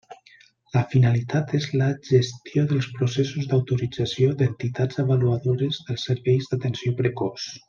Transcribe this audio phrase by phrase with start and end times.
[0.75, 7.51] La finalitat és la gestió dels processos d'autorització d'entitats avaluadores dels serveis d'atenció precoç.